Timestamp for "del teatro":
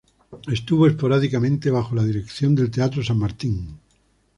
2.55-3.03